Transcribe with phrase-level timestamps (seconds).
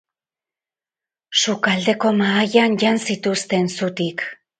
[1.43, 4.25] Sukaldeko mahaian jan zituzten, zutik.